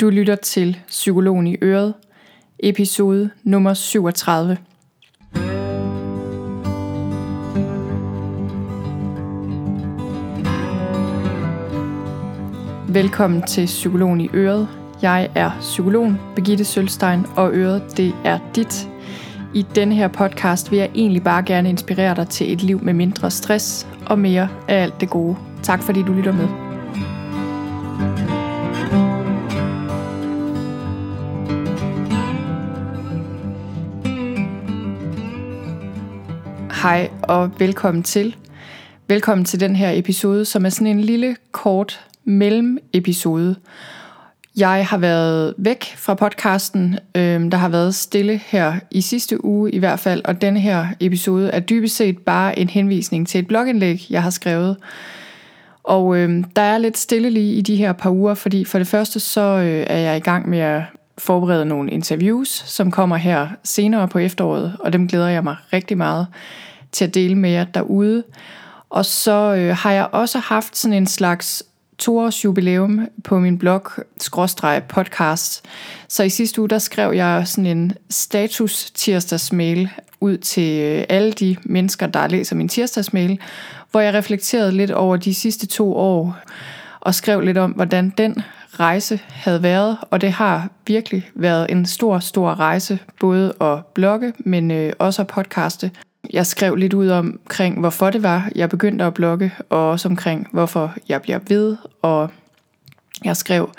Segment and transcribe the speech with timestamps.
[0.00, 1.94] Du lytter til Psykologen i Øret,
[2.58, 4.56] episode nummer 37.
[12.88, 14.68] Velkommen til Psykologen i Øret.
[15.02, 18.88] Jeg er psykologen Begitte Sølstein, og Øret det er dit.
[19.54, 22.92] I denne her podcast vil jeg egentlig bare gerne inspirere dig til et liv med
[22.92, 25.36] mindre stress og mere af alt det gode.
[25.62, 26.67] Tak fordi du lytter med.
[36.88, 38.36] Hej og velkommen til.
[39.08, 43.56] Velkommen til den her episode, som er sådan en lille kort mellem-episode.
[44.56, 46.98] Jeg har været væk fra podcasten.
[47.14, 50.86] Øhm, der har været stille her i sidste uge i hvert fald, og den her
[51.00, 54.76] episode er dybest set bare en henvisning til et blogindlæg, jeg har skrevet.
[55.82, 58.86] Og øhm, der er lidt stille lige i de her par uger, fordi for det
[58.86, 60.82] første så øh, er jeg i gang med at
[61.18, 65.98] forberede nogle interviews, som kommer her senere på efteråret, og dem glæder jeg mig rigtig
[65.98, 66.26] meget
[66.92, 68.24] til at dele med jer derude.
[68.90, 71.62] Og så øh, har jeg også haft sådan en slags
[71.98, 73.82] toårs jubilæum på min blog,
[74.18, 75.64] skråstreg podcast.
[76.08, 79.88] Så i sidste uge, der skrev jeg sådan en status tirsdagsmail
[80.20, 83.38] ud til øh, alle de mennesker, der læser min tirsdagsmail,
[83.90, 86.36] hvor jeg reflekterede lidt over de sidste to år,
[87.00, 88.42] og skrev lidt om, hvordan den
[88.80, 94.32] rejse havde været, og det har virkelig været en stor, stor rejse, både at blogge,
[94.38, 95.90] men øh, også at podcaste.
[96.32, 100.48] Jeg skrev lidt ud omkring, hvorfor det var, jeg begyndte at blogge, og også omkring,
[100.52, 102.30] hvorfor jeg bliver ved, og
[103.24, 103.70] jeg skrev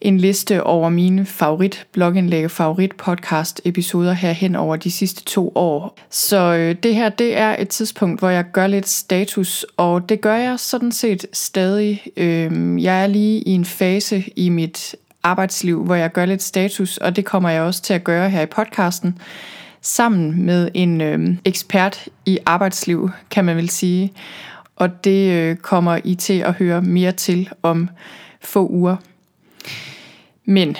[0.00, 5.52] en liste over mine favorit blogindlæg favorit podcast episoder her hen over de sidste to
[5.54, 5.98] år.
[6.10, 10.20] Så øh, det her, det er et tidspunkt, hvor jeg gør lidt status, og det
[10.20, 12.02] gør jeg sådan set stadig.
[12.16, 16.96] Øh, jeg er lige i en fase i mit arbejdsliv, hvor jeg gør lidt status,
[16.96, 19.18] og det kommer jeg også til at gøre her i podcasten
[19.84, 24.12] sammen med en øh, ekspert i arbejdsliv, kan man vel sige.
[24.76, 27.88] Og det øh, kommer I til at høre mere til om
[28.40, 28.96] få uger.
[30.44, 30.76] Men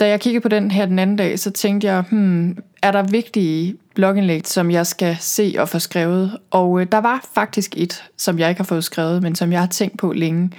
[0.00, 3.02] Da jeg kiggede på den her den anden dag, så tænkte jeg, hmm, er der
[3.02, 6.36] vigtige blogindlæg, som jeg skal se og få skrevet?
[6.50, 9.60] Og øh, der var faktisk et, som jeg ikke har fået skrevet, men som jeg
[9.60, 10.50] har tænkt på længe.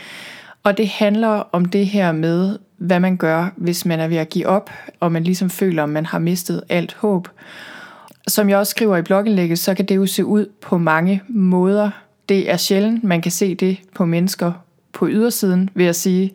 [0.64, 4.30] Og det handler om det her med, hvad man gør, hvis man er ved at
[4.30, 7.28] give op, og man ligesom føler, at man har mistet alt håb.
[8.28, 11.90] Som jeg også skriver i blogindlægget, så kan det jo se ud på mange måder.
[12.30, 14.52] Det er sjældent, man kan se det på mennesker
[14.94, 16.32] på ydersiden, vil jeg sige,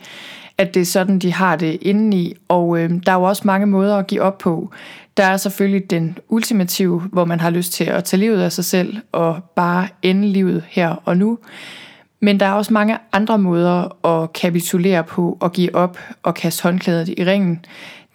[0.59, 2.35] at det er sådan, de har det indeni.
[2.49, 4.71] Og øh, der er jo også mange måder at give op på.
[5.17, 8.65] Der er selvfølgelig den ultimative, hvor man har lyst til at tage livet af sig
[8.65, 11.39] selv og bare ende livet her og nu.
[12.21, 16.63] Men der er også mange andre måder at kapitulere på og give op og kaste
[16.63, 17.65] håndklædet i ringen.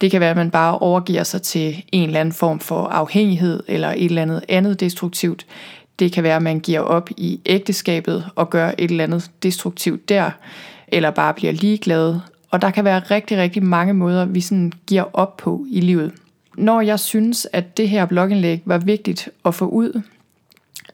[0.02, 3.62] Det kan være, at man bare overgiver sig til en eller anden form for afhængighed
[3.68, 5.46] eller et eller andet andet destruktivt.
[5.98, 10.08] Det kan være, at man giver op i ægteskabet og gør et eller andet destruktivt
[10.08, 10.30] der,
[10.88, 12.18] eller bare bliver ligeglad.
[12.50, 16.12] Og der kan være rigtig, rigtig mange måder, vi sådan giver op på i livet.
[16.56, 20.02] Når jeg synes, at det her blogindlæg var vigtigt at få ud,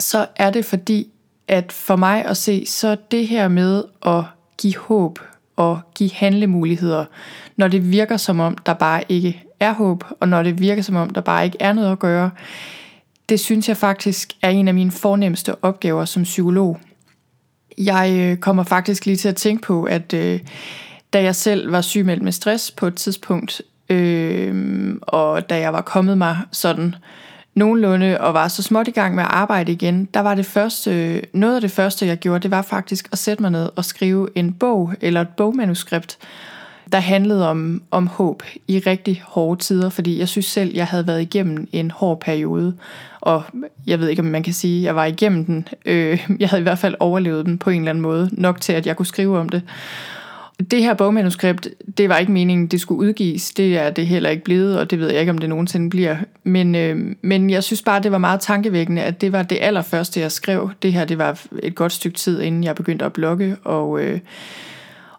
[0.01, 1.09] så er det fordi,
[1.49, 4.25] at for mig at se, så det her med at
[4.59, 5.19] give håb
[5.59, 7.05] og give handlemuligheder,
[7.57, 10.97] når det virker som om, der bare ikke er håb, og når det virker som
[10.97, 12.31] om, der bare ikke er noget at gøre,
[13.29, 16.81] det synes jeg faktisk er en af mine fornemmeste opgaver som psykolog.
[17.79, 20.41] Jeg øh, kommer faktisk lige til at tænke på, at øh,
[21.13, 25.83] da jeg selv var sygemeldt med stress på et tidspunkt, øh, og da jeg var
[25.83, 26.95] kommet mig sådan
[27.59, 31.23] nogenlunde og var så småt i gang med at arbejde igen, der var det første,
[31.33, 34.29] noget af det første, jeg gjorde, det var faktisk at sætte mig ned og skrive
[34.35, 36.19] en bog eller et bogmanuskript,
[36.93, 41.07] der handlede om, om håb i rigtig hårde tider, fordi jeg synes selv, jeg havde
[41.07, 42.75] været igennem en hård periode,
[43.21, 43.43] og
[43.87, 45.69] jeg ved ikke, om man kan sige, at jeg var igennem den.
[45.87, 48.73] Øh, jeg havde i hvert fald overlevet den på en eller anden måde, nok til,
[48.73, 49.63] at jeg kunne skrive om det.
[50.71, 51.69] Det her bogmanuskript,
[51.99, 53.51] det var ikke meningen, det skulle udgives.
[53.51, 56.17] Det er det heller ikke blevet, og det ved jeg ikke, om det nogensinde bliver.
[56.45, 60.21] Men, øh, men jeg synes bare, det var meget tankevækkende, at det var det allerførste,
[60.21, 60.71] jeg skrev.
[60.83, 64.01] Det her, det var et godt stykke tid, inden jeg begyndte at blogge, og...
[64.01, 64.21] Øh,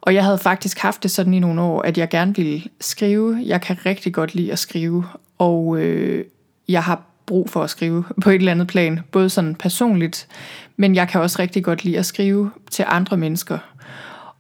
[0.01, 3.39] og jeg havde faktisk haft det sådan i nogle år, at jeg gerne ville skrive.
[3.45, 5.05] Jeg kan rigtig godt lide at skrive,
[5.37, 6.25] og øh,
[6.67, 10.27] jeg har brug for at skrive på et eller andet plan, både sådan personligt,
[10.77, 13.57] men jeg kan også rigtig godt lide at skrive til andre mennesker.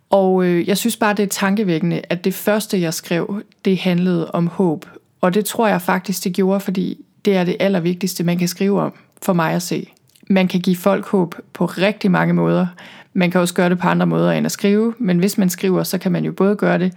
[0.09, 4.31] Og øh, jeg synes bare, det er tankevækkende, at det første, jeg skrev, det handlede
[4.31, 4.85] om håb.
[5.21, 8.81] Og det tror jeg faktisk, det gjorde, fordi det er det allervigtigste, man kan skrive
[8.81, 9.89] om, for mig at se.
[10.29, 12.67] Man kan give folk håb på rigtig mange måder.
[13.13, 15.83] Man kan også gøre det på andre måder end at skrive, men hvis man skriver,
[15.83, 16.93] så kan man jo både gøre det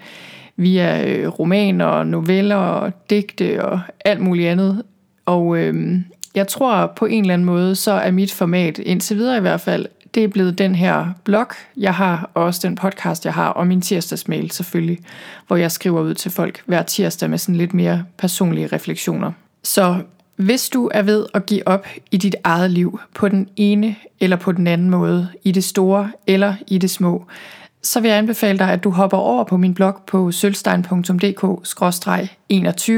[0.56, 4.82] via øh, romaner romaner, noveller og digte og alt muligt andet.
[5.26, 6.00] Og øh,
[6.35, 9.61] jeg tror på en eller anden måde, så er mit format, indtil videre i hvert
[9.61, 13.49] fald, det er blevet den her blog, jeg har, og også den podcast, jeg har,
[13.49, 14.99] og min tirsdagsmail selvfølgelig,
[15.47, 19.32] hvor jeg skriver ud til folk hver tirsdag med sådan lidt mere personlige refleksioner.
[19.62, 20.03] Så
[20.37, 24.37] hvis du er ved at give op i dit eget liv på den ene eller
[24.37, 27.25] på den anden måde, i det store eller i det små,
[27.82, 32.93] så vil jeg anbefale dig, at du hopper over på min blog på sølvstein.dk-21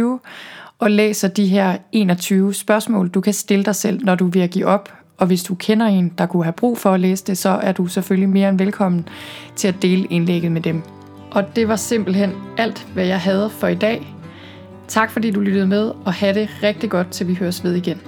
[0.79, 4.67] og læser de her 21 spørgsmål, du kan stille dig selv, når du vil give
[4.67, 5.04] op.
[5.19, 7.73] Og hvis du kender en, der kunne have brug for at læse det, så er
[7.73, 9.09] du selvfølgelig mere end velkommen
[9.57, 10.83] til at dele indlægget med dem.
[11.31, 14.15] Og det var simpelthen alt, hvad jeg havde for i dag.
[14.89, 18.01] Tak fordi du lyttede med, og have det rigtig godt, til vi høres ved igen.